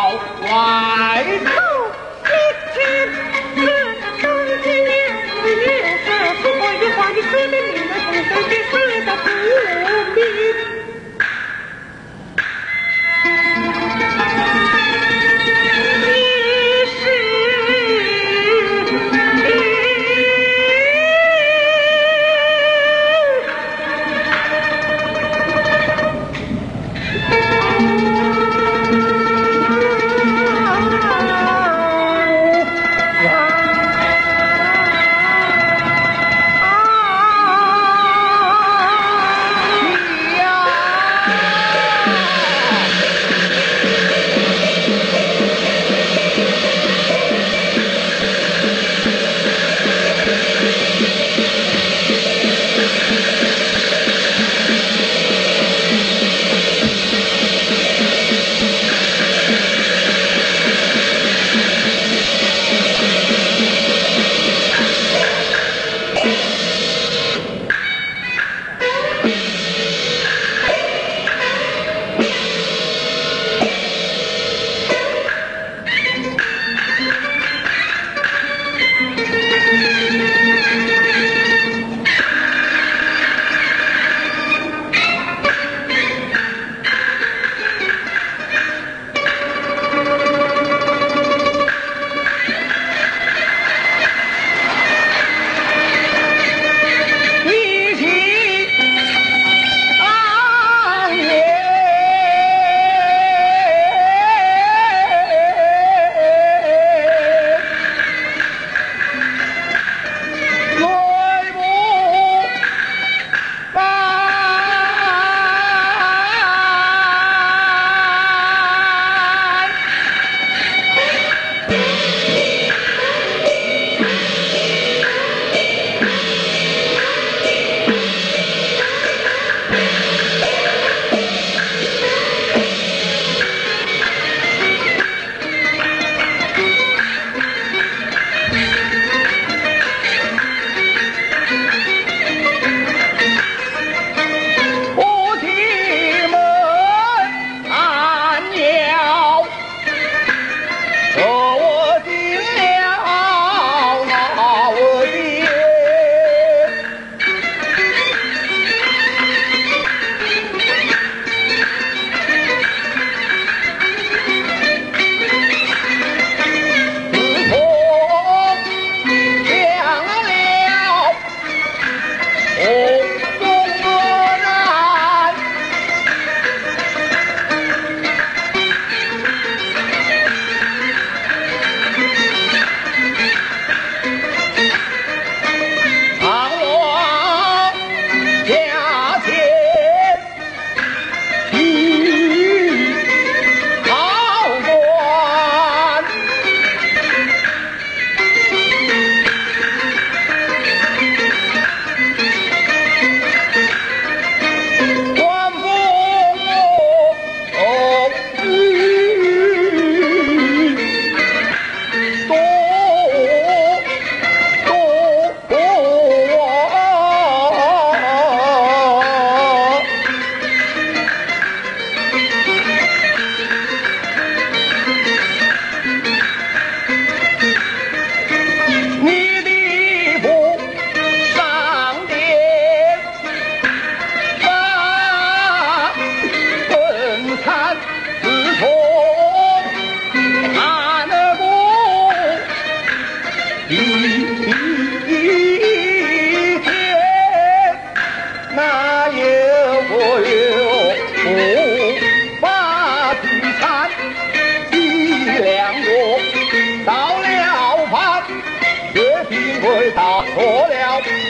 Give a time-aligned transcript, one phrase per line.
[0.00, 1.69] 好玩。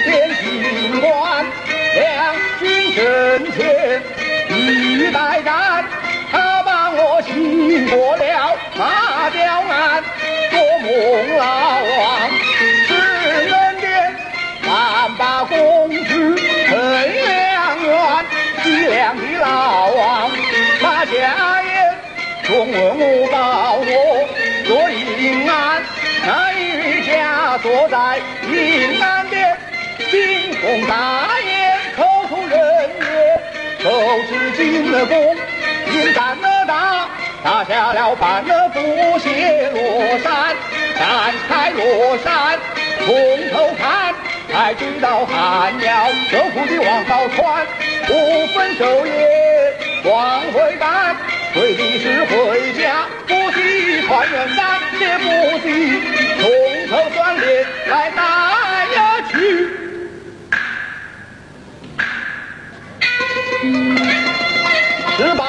[0.04, 1.46] 天庭关，
[1.94, 4.02] 两军阵前
[4.48, 5.84] 一代战，
[6.30, 10.02] 他把我擒过了马吊鞍，
[10.50, 10.88] 做梦
[11.38, 11.44] 老
[11.98, 12.30] 王，
[12.86, 12.90] 是
[13.50, 14.14] 恩典，
[14.62, 16.36] 难把公主
[16.66, 18.24] 成良缘，
[18.62, 20.30] 凄凉的老王，
[20.80, 21.94] 他家言，
[22.44, 23.38] 纵恶我报，
[23.76, 23.88] 我
[24.66, 25.82] 做阴暗，
[26.26, 28.18] 那一家坐在
[28.50, 29.56] 银安边。
[30.10, 30.20] 进
[30.60, 32.58] 宫大宴，口吐人
[33.00, 33.40] 言，
[33.80, 33.88] 手
[34.28, 35.36] 持金的弓，
[35.92, 37.08] 银战的打，
[37.44, 38.80] 打下了半的不
[39.20, 40.56] 谢罗山，
[40.98, 42.58] 展开罗山，
[42.98, 43.06] 从
[43.52, 44.12] 头看，
[44.52, 47.64] 才知道汉要折复的王宝钏，
[48.06, 49.72] 不分昼夜
[50.04, 51.14] 往回赶，
[51.54, 56.02] 为的是回家不惜团圆，三爹不惜。
[63.62, 65.44] 十八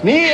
[0.00, 0.33] 年。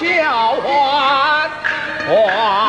[0.00, 1.50] 叫唤
[2.08, 2.63] 唤